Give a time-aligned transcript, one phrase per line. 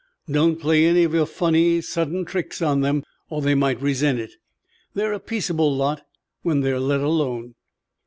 [0.27, 4.31] Don't play any of your funny, sudden tricks on them or they might resent it.
[4.95, 6.01] They're a peaceable lot
[6.41, 7.53] when they're let alone."